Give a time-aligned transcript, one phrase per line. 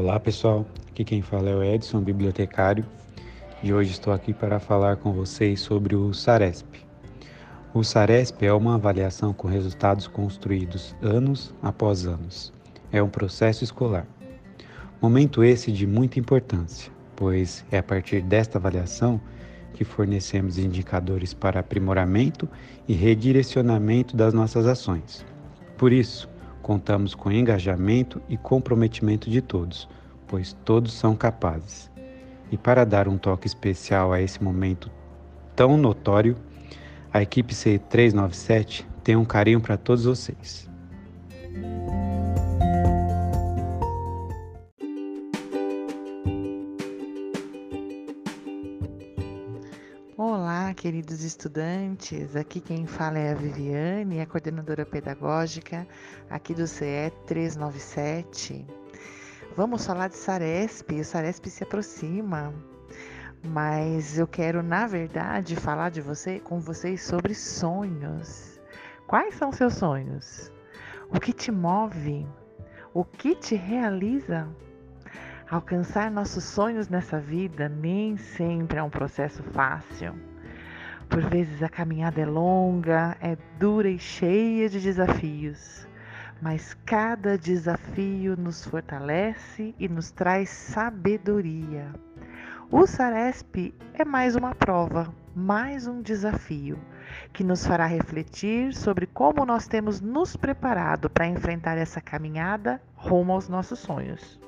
[0.00, 2.86] Olá pessoal, aqui quem fala é o Edson, bibliotecário,
[3.64, 6.86] e hoje estou aqui para falar com vocês sobre o SARESP.
[7.74, 12.52] O SARESP é uma avaliação com resultados construídos anos após anos.
[12.92, 14.06] É um processo escolar.
[15.02, 19.20] Momento esse de muita importância, pois é a partir desta avaliação
[19.74, 22.48] que fornecemos indicadores para aprimoramento
[22.86, 25.26] e redirecionamento das nossas ações.
[25.76, 26.28] Por isso,
[26.68, 29.88] contamos com engajamento e comprometimento de todos,
[30.26, 31.90] pois todos são capazes.
[32.52, 34.90] E para dar um toque especial a esse momento
[35.56, 36.36] tão notório,
[37.10, 40.68] a equipe C397 tem um carinho para todos vocês.
[50.20, 52.34] Olá, queridos estudantes.
[52.34, 55.86] Aqui quem fala é a Viviane, a coordenadora pedagógica
[56.28, 58.66] aqui do CE 397.
[59.54, 60.90] Vamos falar de Saresp.
[60.90, 62.52] O Saresp se aproxima,
[63.44, 68.60] mas eu quero, na verdade, falar de você com vocês sobre sonhos.
[69.06, 70.50] Quais são seus sonhos?
[71.10, 72.26] O que te move?
[72.92, 74.48] O que te realiza?
[75.50, 80.14] Alcançar nossos sonhos nessa vida nem sempre é um processo fácil.
[81.08, 85.88] Por vezes a caminhada é longa, é dura e cheia de desafios,
[86.42, 91.94] mas cada desafio nos fortalece e nos traz sabedoria.
[92.70, 96.78] O Saresp é mais uma prova, mais um desafio
[97.32, 103.32] que nos fará refletir sobre como nós temos nos preparado para enfrentar essa caminhada rumo
[103.32, 104.38] aos nossos sonhos.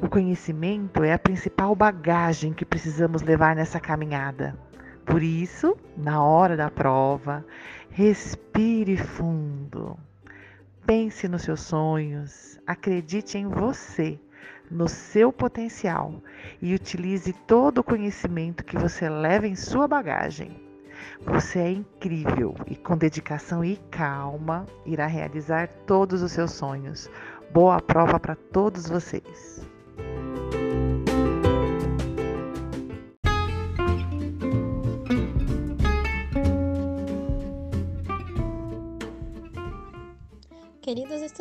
[0.00, 4.58] O conhecimento é a principal bagagem que precisamos levar nessa caminhada.
[5.06, 7.44] Por isso, na hora da prova,
[7.90, 9.96] respire fundo.
[10.84, 14.18] Pense nos seus sonhos, acredite em você,
[14.68, 16.20] no seu potencial
[16.60, 20.60] e utilize todo o conhecimento que você leva em sua bagagem.
[21.24, 27.08] Você é incrível e com dedicação e calma irá realizar todos os seus sonhos.
[27.52, 29.73] Boa prova para todos vocês.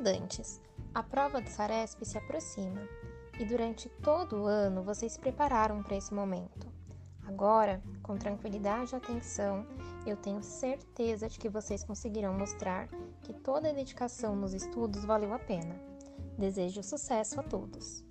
[0.00, 0.60] Estudantes,
[0.94, 2.80] a prova do Saresp se aproxima
[3.38, 6.66] e durante todo o ano vocês prepararam para esse momento.
[7.26, 9.66] Agora, com tranquilidade e atenção,
[10.06, 12.88] eu tenho certeza de que vocês conseguirão mostrar
[13.22, 15.78] que toda a dedicação nos estudos valeu a pena.
[16.38, 18.02] Desejo sucesso a todos!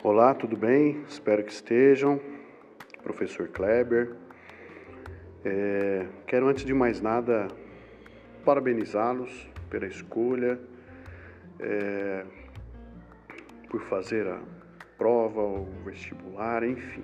[0.00, 1.02] Olá, tudo bem?
[1.08, 2.20] Espero que estejam.
[3.02, 4.12] Professor Kleber.
[5.44, 7.48] É, quero, antes de mais nada,
[8.44, 10.56] parabenizá-los pela escolha,
[11.58, 12.24] é,
[13.68, 14.40] por fazer a
[14.96, 17.02] prova, o vestibular, enfim.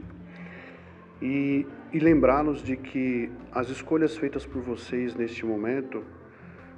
[1.20, 6.04] E, e lembrá-los de que as escolhas feitas por vocês neste momento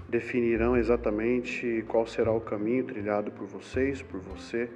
[0.09, 4.71] definirão exatamente qual será o caminho trilhado por vocês, por você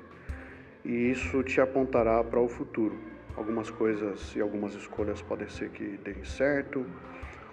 [0.84, 2.96] e isso te apontará para o futuro.
[3.36, 6.84] Algumas coisas e algumas escolhas podem ser que deem certo,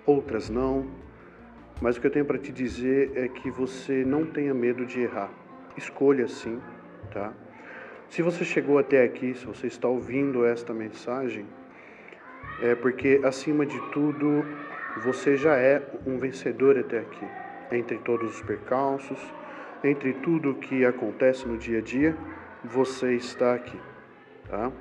[0.05, 0.87] outras não,
[1.81, 5.01] mas o que eu tenho para te dizer é que você não tenha medo de
[5.01, 5.29] errar.
[5.77, 6.59] Escolha sim,
[7.11, 7.31] tá?
[8.09, 11.45] Se você chegou até aqui, se você está ouvindo esta mensagem,
[12.61, 14.43] é porque acima de tudo
[15.03, 17.27] você já é um vencedor até aqui.
[17.71, 19.19] Entre todos os percalços,
[19.83, 22.17] entre tudo que acontece no dia a dia,
[22.67, 23.79] você está aqui.
[24.49, 24.71] Tá?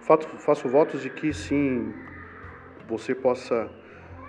[0.00, 1.92] Faço, faço votos de que sim,
[2.88, 3.70] você possa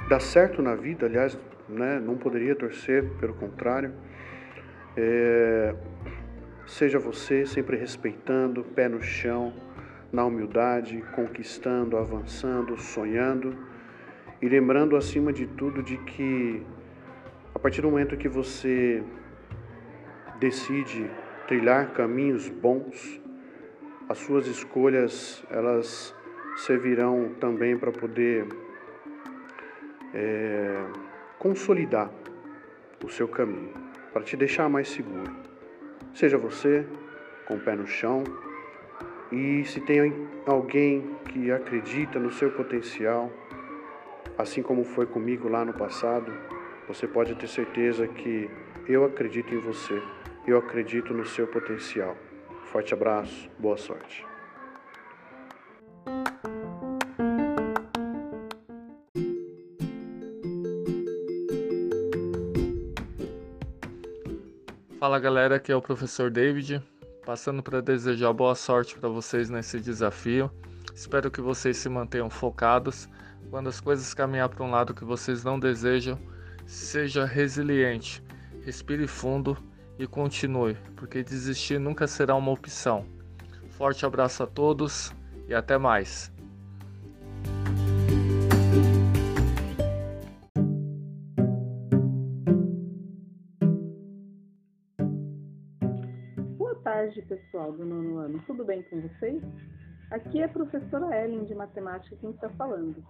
[0.07, 3.93] dar certo na vida, aliás, né, não poderia torcer, pelo contrário.
[4.95, 5.75] É,
[6.65, 9.53] seja você sempre respeitando, pé no chão,
[10.11, 13.57] na humildade, conquistando, avançando, sonhando
[14.41, 16.63] e lembrando acima de tudo de que
[17.55, 19.03] a partir do momento que você
[20.39, 21.09] decide
[21.47, 23.21] trilhar caminhos bons,
[24.07, 26.15] as suas escolhas elas
[26.57, 28.45] servirão também para poder
[30.13, 30.83] é,
[31.39, 32.11] consolidar
[33.03, 33.73] o seu caminho,
[34.11, 35.31] para te deixar mais seguro.
[36.13, 36.85] Seja você
[37.45, 38.23] com o pé no chão
[39.31, 43.31] e se tem alguém que acredita no seu potencial,
[44.37, 46.31] assim como foi comigo lá no passado,
[46.87, 48.49] você pode ter certeza que
[48.87, 50.01] eu acredito em você
[50.45, 52.17] eu acredito no seu potencial.
[52.65, 54.25] Forte abraço, boa sorte.
[64.99, 66.83] Fala galera, aqui é o professor David,
[67.25, 70.51] passando para desejar boa sorte para vocês nesse desafio.
[70.93, 73.07] Espero que vocês se mantenham focados.
[73.49, 76.19] Quando as coisas caminhar para um lado que vocês não desejam,
[76.65, 78.21] seja resiliente,
[78.65, 79.57] respire fundo
[79.97, 83.05] e continue, porque desistir nunca será uma opção.
[83.71, 85.13] Forte abraço a todos
[85.47, 86.33] e até mais.
[96.83, 98.39] tarde, pessoal do nono ano.
[98.45, 99.41] Tudo bem com vocês?
[100.11, 103.03] Aqui é a professora Ellen de Matemática quem está falando.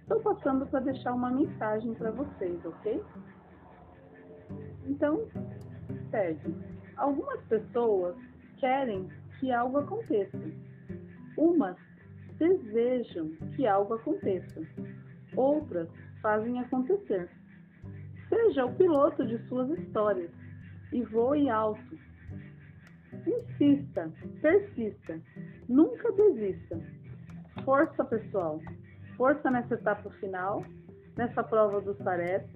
[0.00, 3.04] Estou passando para deixar uma mensagem para vocês, ok?
[4.86, 5.28] Então,
[6.96, 8.16] Algumas pessoas
[8.58, 10.38] querem que algo aconteça.
[11.36, 11.76] Umas
[12.38, 14.62] desejam que algo aconteça.
[15.36, 15.88] Outras
[16.20, 17.30] fazem acontecer.
[18.28, 20.30] Seja o piloto de suas histórias
[20.92, 21.96] e voe alto
[23.26, 24.10] Insista,
[24.40, 25.20] persista,
[25.68, 26.80] nunca desista.
[27.64, 28.60] Força, pessoal.
[29.16, 30.64] Força nessa etapa final,
[31.16, 32.50] nessa prova do Sarep.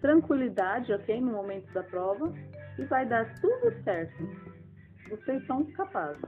[0.00, 1.20] Tranquilidade, ok?
[1.20, 2.32] No momento da prova.
[2.78, 4.22] E vai dar tudo certo.
[5.08, 6.22] Vocês são capazes.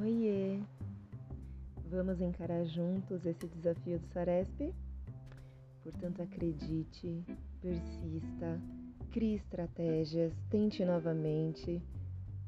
[0.00, 0.58] Oiê!
[1.90, 4.72] Vamos encarar juntos esse desafio do Saresp?
[5.82, 7.24] Portanto, acredite,
[7.60, 8.60] persista,
[9.10, 11.82] crie estratégias, tente novamente.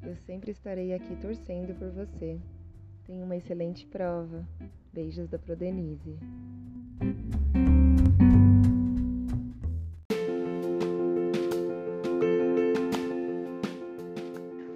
[0.03, 2.41] Eu sempre estarei aqui torcendo por você.
[3.05, 4.47] Tenha uma excelente prova.
[4.93, 6.17] Beijos da Prodenise.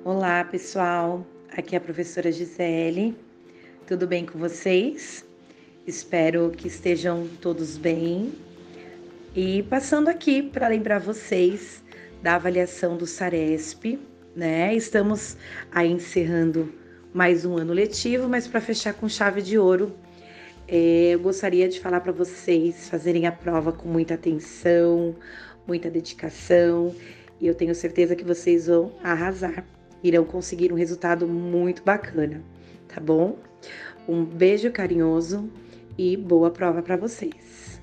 [0.04, 1.24] Olá, pessoal.
[1.56, 3.16] Aqui é a professora Gisele.
[3.86, 5.24] Tudo bem com vocês?
[5.86, 8.32] Espero que estejam todos bem
[9.36, 11.80] e passando aqui para lembrar vocês
[12.24, 14.00] da avaliação do SARESP,
[14.34, 14.74] né?
[14.74, 15.36] Estamos
[15.70, 16.85] aí encerrando
[17.16, 19.90] mais um ano letivo, mas para fechar com chave de ouro,
[20.68, 25.16] é, eu gostaria de falar para vocês fazerem a prova com muita atenção,
[25.66, 26.94] muita dedicação,
[27.40, 29.64] e eu tenho certeza que vocês vão arrasar,
[30.04, 32.42] irão conseguir um resultado muito bacana,
[32.86, 33.38] tá bom?
[34.06, 35.50] Um beijo carinhoso
[35.96, 37.80] e boa prova para vocês.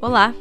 [0.00, 0.32] Olá,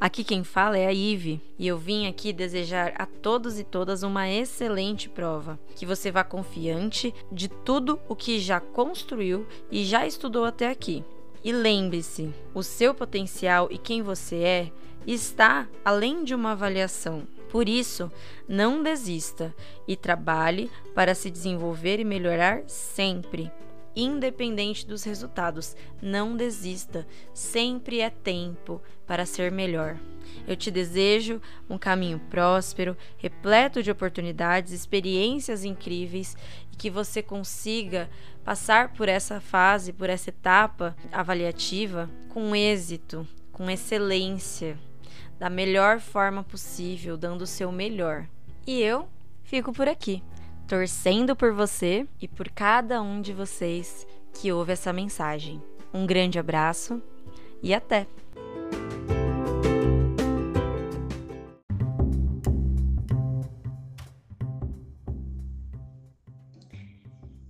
[0.00, 4.02] aqui quem fala é a Ive e eu vim aqui desejar a todos e todas
[4.02, 10.06] uma excelente prova, que você vá confiante de tudo o que já construiu e já
[10.06, 11.04] estudou até aqui.
[11.44, 14.72] E lembre-se, o seu potencial e quem você é
[15.06, 17.22] está além de uma avaliação.
[17.50, 18.10] Por isso,
[18.48, 19.54] não desista
[19.86, 23.50] e trabalhe para se desenvolver e melhorar sempre
[23.96, 25.74] independente dos resultados.
[26.02, 29.98] Não desista, sempre é tempo para ser melhor.
[30.46, 36.36] Eu te desejo um caminho próspero, repleto de oportunidades, experiências incríveis
[36.72, 38.10] e que você consiga
[38.44, 44.78] passar por essa fase, por essa etapa avaliativa com êxito, com excelência,
[45.38, 48.26] da melhor forma possível, dando o seu melhor.
[48.66, 49.08] E eu
[49.42, 50.22] fico por aqui
[50.66, 55.62] torcendo por você e por cada um de vocês que ouve essa mensagem.
[55.94, 57.00] Um grande abraço
[57.62, 58.06] e até!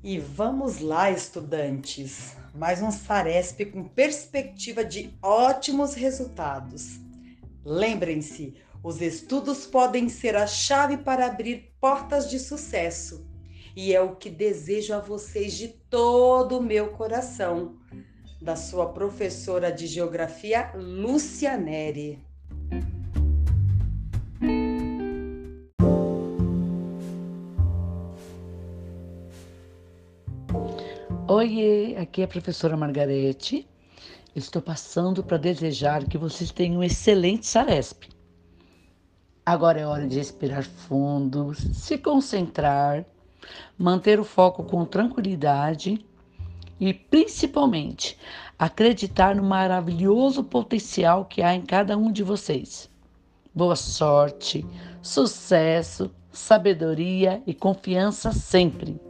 [0.05, 2.37] E vamos lá, estudantes!
[2.55, 7.01] Mais um Saresp com perspectiva de ótimos resultados.
[7.65, 8.55] Lembrem-se,
[8.87, 13.27] os estudos podem ser a chave para abrir portas de sucesso.
[13.75, 17.75] E é o que desejo a vocês de todo o meu coração.
[18.41, 22.23] Da sua professora de Geografia, Lúcia Neri.
[31.27, 33.67] Oiê, aqui é a professora Margarete.
[34.37, 38.16] Estou passando para desejar que vocês tenham um excelente Saresp.
[39.47, 43.05] Agora é hora de respirar fundo, se concentrar,
[43.79, 46.05] manter o foco com tranquilidade
[46.81, 48.19] e, principalmente,
[48.59, 52.91] acreditar no maravilhoso potencial que há em cada um de vocês.
[53.55, 54.67] Boa sorte,
[55.01, 59.06] sucesso, sabedoria e confiança sempre.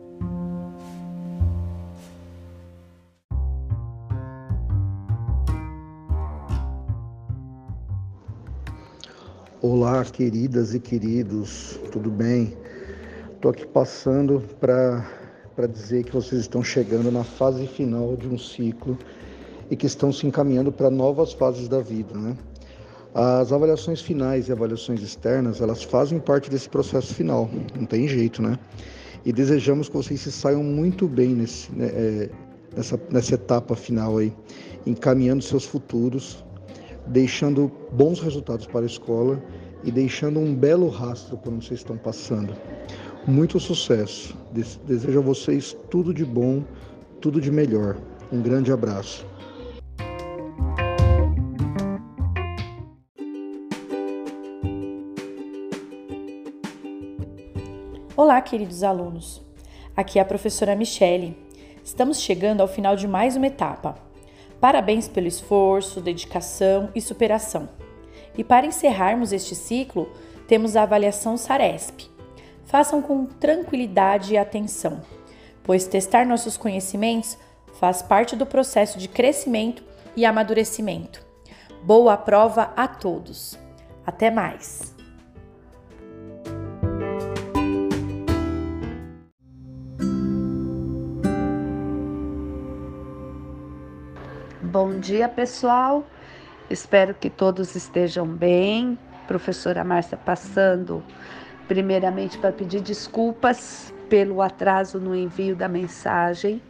[9.68, 12.56] Olá, queridas e queridos, tudo bem?
[13.34, 18.96] Estou aqui passando para dizer que vocês estão chegando na fase final de um ciclo
[19.68, 22.36] e que estão se encaminhando para novas fases da vida, né?
[23.12, 28.40] As avaliações finais e avaliações externas, elas fazem parte desse processo final, não tem jeito,
[28.40, 28.56] né?
[29.24, 32.30] E desejamos que vocês se saiam muito bem nesse, né, é,
[32.76, 34.32] nessa, nessa etapa final aí,
[34.86, 36.45] encaminhando seus futuros,
[37.06, 39.42] deixando bons resultados para a escola
[39.84, 42.54] e deixando um belo rastro por onde vocês estão passando.
[43.26, 44.36] Muito sucesso.
[44.52, 46.62] Desejo a vocês tudo de bom,
[47.20, 47.96] tudo de melhor.
[48.32, 49.26] Um grande abraço.
[58.16, 59.42] Olá, queridos alunos.
[59.96, 61.36] Aqui é a professora Michele.
[61.84, 64.05] Estamos chegando ao final de mais uma etapa.
[64.60, 67.68] Parabéns pelo esforço, dedicação e superação.
[68.36, 70.10] E para encerrarmos este ciclo,
[70.46, 72.10] temos a avaliação SARESP.
[72.64, 75.00] Façam com tranquilidade e atenção,
[75.62, 77.38] pois testar nossos conhecimentos
[77.78, 79.84] faz parte do processo de crescimento
[80.16, 81.24] e amadurecimento.
[81.82, 83.58] Boa prova a todos!
[84.04, 84.95] Até mais!
[94.88, 96.06] Bom dia, pessoal.
[96.70, 98.96] Espero que todos estejam bem.
[99.26, 101.02] Professora Márcia passando
[101.66, 106.62] primeiramente para pedir desculpas pelo atraso no envio da mensagem,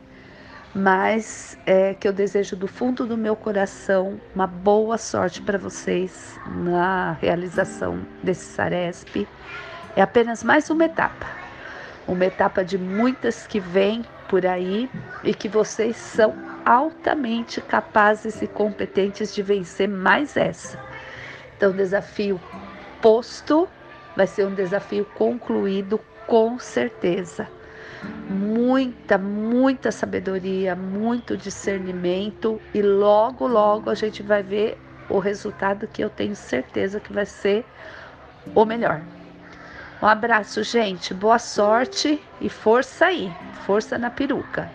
[0.75, 6.41] mas é que eu desejo do fundo do meu coração uma boa sorte para vocês
[6.65, 9.29] na realização desse Saresp.
[9.95, 11.27] É apenas mais uma etapa,
[12.09, 14.89] uma etapa de muitas que vem por aí
[15.23, 20.79] e que vocês são altamente capazes e competentes de vencer mais essa.
[21.57, 22.41] Então, desafio
[23.01, 23.69] posto
[24.17, 27.49] vai ser um desafio concluído com certeza.
[28.29, 34.77] Muita, muita sabedoria, muito discernimento e logo, logo a gente vai ver
[35.09, 37.65] o resultado que eu tenho certeza que vai ser
[38.55, 39.03] o melhor.
[40.03, 41.15] Um abraço, gente.
[41.15, 43.33] Boa sorte e força aí.
[43.53, 44.71] Força na peruca.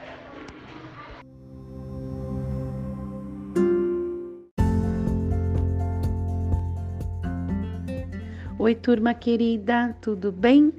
[8.63, 10.71] Oi, turma querida, tudo bem?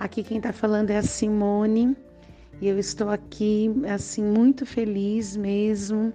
[0.00, 1.94] Aqui quem está falando é a Simone
[2.58, 6.10] e eu estou aqui, assim, muito feliz mesmo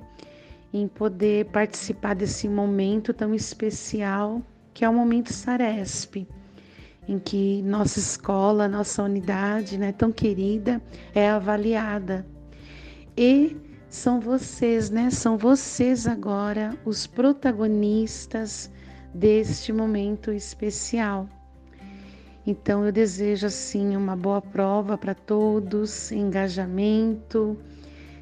[0.74, 4.42] em poder participar desse momento tão especial
[4.74, 6.28] que é o momento Saresp,
[7.08, 10.82] em que nossa escola, nossa unidade, né, tão querida,
[11.14, 12.26] é avaliada.
[13.16, 13.56] E
[13.88, 15.12] são vocês, né?
[15.12, 18.72] São vocês agora os protagonistas
[19.18, 21.28] deste momento especial.
[22.46, 27.58] Então eu desejo assim uma boa prova para todos, engajamento.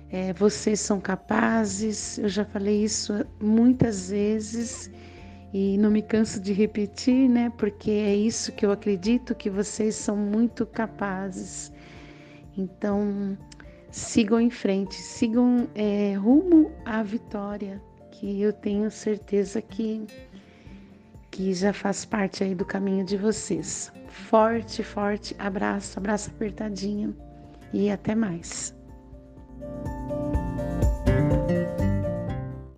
[0.10, 2.18] É, vocês são capazes.
[2.18, 4.90] Eu já falei isso muitas vezes
[5.54, 7.52] e não me canso de repetir, né?
[7.58, 11.72] Porque é isso que eu acredito que vocês são muito capazes.
[12.58, 13.38] Então
[13.92, 20.06] sigam em frente, sigam é, rumo à vitória, que eu tenho certeza que
[21.36, 23.92] que já faz parte aí do caminho de vocês.
[24.08, 27.14] Forte, forte abraço, abraço apertadinho
[27.74, 28.74] e até mais.